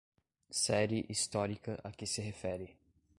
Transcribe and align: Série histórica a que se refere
Série 0.49 1.05
histórica 1.09 1.79
a 1.83 1.91
que 1.91 2.07
se 2.07 2.23
refere 2.23 2.75